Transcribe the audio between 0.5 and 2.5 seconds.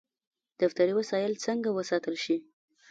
دفتري وسایل څنګه وساتل شي؟